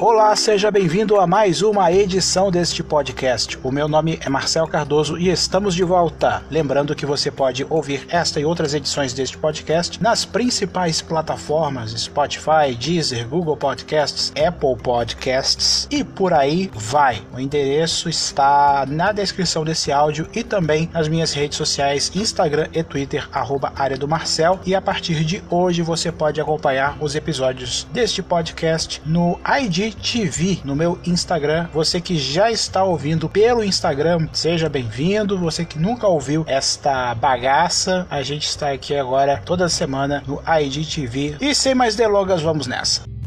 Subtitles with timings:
[0.00, 3.58] Olá, seja bem-vindo a mais uma edição deste podcast.
[3.64, 6.40] O meu nome é Marcel Cardoso e estamos de volta.
[6.48, 12.76] Lembrando que você pode ouvir esta e outras edições deste podcast nas principais plataformas Spotify,
[12.78, 17.20] Deezer, Google Podcasts, Apple Podcasts e por aí vai.
[17.34, 22.84] O endereço está na descrição desse áudio e também nas minhas redes sociais Instagram e
[22.84, 24.60] Twitter, arroba área do Marcel.
[24.64, 30.58] E a partir de hoje você pode acompanhar os episódios deste podcast no ID TV
[30.64, 31.68] no meu Instagram.
[31.72, 35.38] Você que já está ouvindo pelo Instagram, seja bem-vindo.
[35.38, 41.36] Você que nunca ouviu esta bagaça, a gente está aqui agora toda semana no IGTV.
[41.40, 43.17] E sem mais delongas, vamos nessa.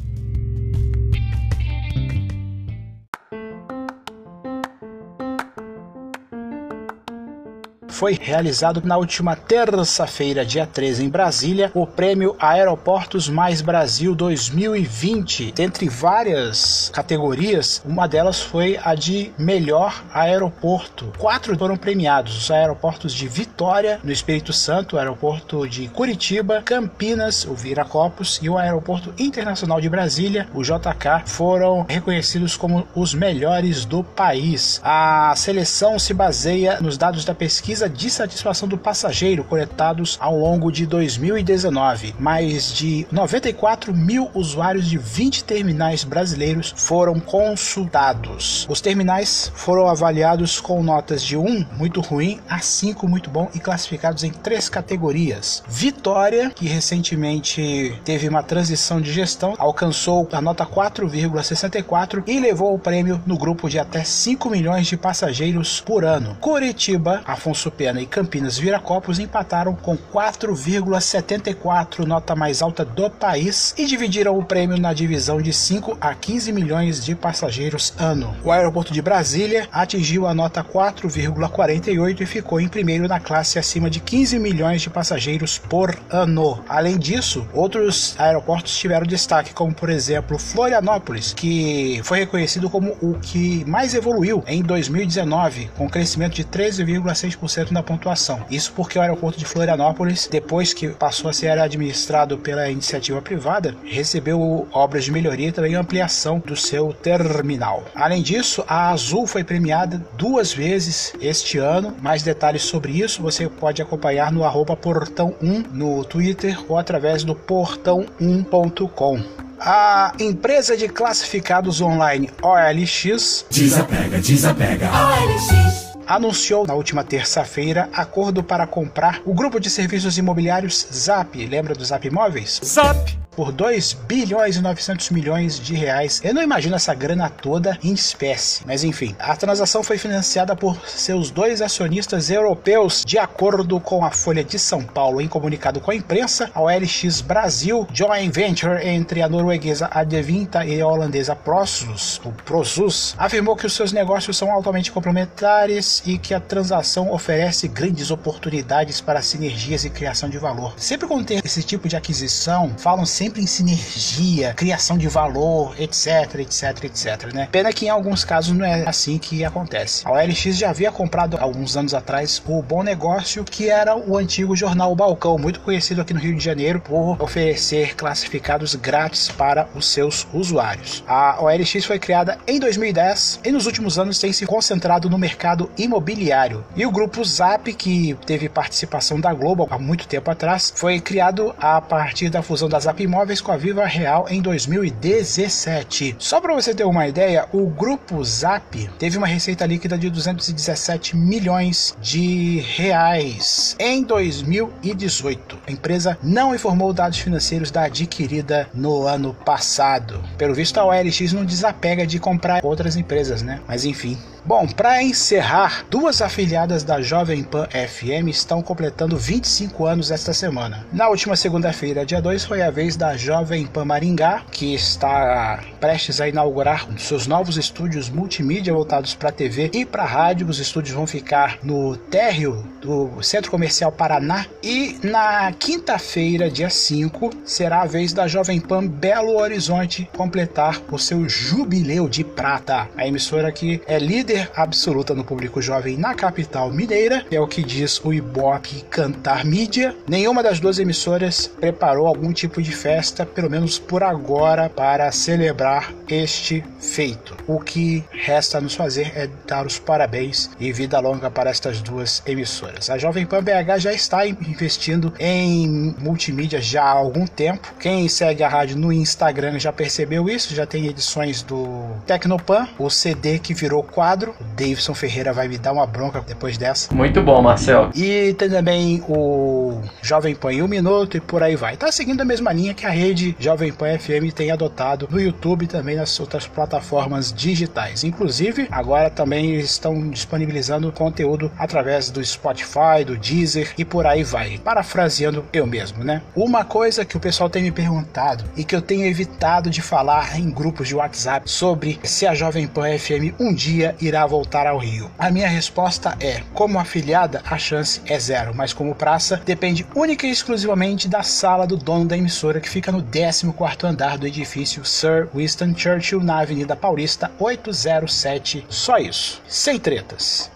[8.01, 15.51] Foi realizado na última terça-feira, dia 13, em Brasília, o prêmio Aeroportos Mais Brasil 2020.
[15.51, 21.13] Dentre várias categorias, uma delas foi a de melhor aeroporto.
[21.19, 27.45] Quatro foram premiados: os aeroportos de Vitória, no Espírito Santo, o aeroporto de Curitiba, Campinas,
[27.45, 33.85] o Viracopos e o aeroporto internacional de Brasília, o JK, foram reconhecidos como os melhores
[33.85, 34.81] do país.
[34.83, 40.71] A seleção se baseia nos dados da pesquisa de satisfação do passageiro coletados ao longo
[40.71, 42.15] de 2019.
[42.19, 48.65] Mais de 94 mil usuários de 20 terminais brasileiros foram consultados.
[48.69, 53.59] Os terminais foram avaliados com notas de 1 muito ruim a 5 muito bom e
[53.59, 55.63] classificados em três categorias.
[55.67, 62.79] Vitória, que recentemente teve uma transição de gestão, alcançou a nota 4,64 e levou o
[62.79, 66.37] prêmio no grupo de até 5 milhões de passageiros por ano.
[66.39, 74.37] Curitiba, Afonso E Campinas Viracopos empataram com 4,74, nota mais alta do país, e dividiram
[74.37, 78.35] o prêmio na divisão de 5 a 15 milhões de passageiros ano.
[78.43, 83.89] O aeroporto de Brasília atingiu a nota 4,48 e ficou em primeiro na classe acima
[83.89, 86.63] de 15 milhões de passageiros por ano.
[86.67, 93.17] Além disso, outros aeroportos tiveram destaque, como por exemplo Florianópolis, que foi reconhecido como o
[93.19, 98.43] que mais evoluiu em 2019, com crescimento de 13,6% na pontuação.
[98.49, 103.75] Isso porque o aeroporto de Florianópolis, depois que passou a ser administrado pela iniciativa privada,
[103.83, 107.83] recebeu obras de melhoria e também ampliação do seu terminal.
[107.93, 111.93] Além disso, a Azul foi premiada duas vezes este ano.
[112.01, 117.35] Mais detalhes sobre isso você pode acompanhar no arroba portão1 no Twitter ou através do
[117.35, 119.21] portão1.com.
[119.59, 124.89] A empresa de classificados online OLX desapega, desapega.
[124.89, 131.45] OLX anunciou na última terça-feira acordo para comprar o grupo de serviços imobiliários Zap.
[131.45, 132.59] Lembra do Zap Imóveis?
[132.63, 133.20] Zap!
[133.35, 136.21] Por 2 bilhões e 900 milhões de reais.
[136.23, 140.77] Eu não imagino essa grana toda em espécie, mas enfim, a transação foi financiada por
[140.87, 145.21] seus dois acionistas europeus, de acordo com a Folha de São Paulo.
[145.21, 150.81] Em comunicado com a imprensa, a OLX Brasil, joint venture entre a norueguesa Adevinta e
[150.81, 156.33] a holandesa Prosus, o Prosus, afirmou que os seus negócios são altamente complementares e que
[156.33, 160.73] a transação oferece grandes oportunidades para sinergias e criação de valor.
[160.77, 166.39] Sempre quando tem esse tipo de aquisição, falam sempre em sinergia, criação de valor, etc,
[166.39, 167.47] etc, etc, né?
[167.51, 170.01] Pena que em alguns casos não é assim que acontece.
[170.07, 174.55] A OLX já havia comprado alguns anos atrás o Bom Negócio, que era o antigo
[174.55, 179.85] jornal Balcão, muito conhecido aqui no Rio de Janeiro por oferecer classificados grátis para os
[179.85, 181.03] seus usuários.
[181.07, 185.69] A OLX foi criada em 2010 e nos últimos anos tem se concentrado no mercado
[185.77, 186.65] imobiliário.
[186.75, 191.53] E o grupo Zap, que teve participação da Globo há muito tempo atrás, foi criado
[191.59, 196.15] a partir da fusão da Zap imóveis com a Viva Real em 2017.
[196.17, 201.17] Só para você ter uma ideia, o grupo Zap teve uma receita líquida de 217
[201.17, 205.59] milhões de reais em 2018.
[205.67, 210.23] A empresa não informou dados financeiros da adquirida no ano passado.
[210.37, 213.59] Pelo visto, a OLX não desapega de comprar outras empresas, né?
[213.67, 220.09] Mas enfim, Bom, para encerrar, duas afiliadas da Jovem Pan FM estão completando 25 anos
[220.09, 220.83] esta semana.
[220.91, 226.19] Na última segunda-feira, dia 2, foi a vez da Jovem Pan Maringá, que está prestes
[226.19, 230.47] a inaugurar seus novos estúdios multimídia voltados para TV e para rádio.
[230.47, 234.47] Os estúdios vão ficar no térreo do Centro Comercial Paraná.
[234.63, 240.97] E na quinta-feira, dia 5, será a vez da Jovem Pan Belo Horizonte completar o
[240.97, 242.89] seu jubileu de prata.
[242.97, 247.47] A emissora que é líder líder absoluta no público jovem na capital mineira, é o
[247.47, 249.93] que diz o Ibope Cantar Mídia.
[250.07, 255.93] Nenhuma das duas emissoras preparou algum tipo de festa, pelo menos por agora, para celebrar
[256.07, 257.35] este feito.
[257.45, 262.23] O que resta nos fazer é dar os parabéns e vida longa para estas duas
[262.25, 262.89] emissoras.
[262.89, 267.73] A Jovem Pan BH já está investindo em multimídia já há algum tempo.
[267.79, 272.89] Quem segue a rádio no Instagram já percebeu isso, já tem edições do Tecnopan, o
[272.89, 274.20] CD que virou quadro.
[274.29, 276.93] O Davidson Ferreira vai me dar uma bronca depois dessa.
[276.93, 277.89] Muito bom, Marcel.
[277.95, 281.75] E tem também o Jovem Pan em um minuto e por aí vai.
[281.77, 285.63] Tá seguindo a mesma linha que a rede Jovem Pan FM tem adotado no YouTube
[285.63, 288.03] e também nas outras plataformas digitais.
[288.03, 294.57] Inclusive, agora também estão disponibilizando conteúdo através do Spotify, do Deezer e por aí vai.
[294.57, 296.21] Parafraseando eu mesmo, né?
[296.35, 300.37] Uma coisa que o pessoal tem me perguntado e que eu tenho evitado de falar
[300.37, 304.77] em grupos de WhatsApp sobre se a Jovem Pan FM um dia irá voltar ao
[304.77, 305.09] Rio.
[305.17, 310.27] A minha resposta é: como afiliada, a chance é zero, mas como praça, depende única
[310.27, 313.45] e exclusivamente da sala do dono da emissora que fica no 14
[313.83, 318.65] andar do edifício Sir Winston Churchill na Avenida Paulista 807.
[318.69, 320.51] Só isso, sem tretas.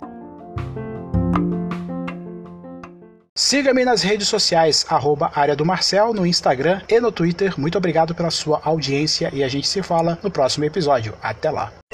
[3.37, 7.59] Siga-me nas redes sociais, arroba área do Marcel, no Instagram e no Twitter.
[7.59, 11.13] Muito obrigado pela sua audiência e a gente se fala no próximo episódio.
[11.21, 11.84] Até lá!